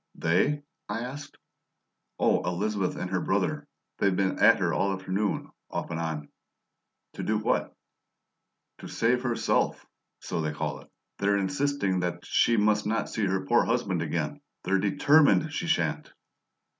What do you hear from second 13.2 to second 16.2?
her poor husband again. They're DETERMINED she sha'n't."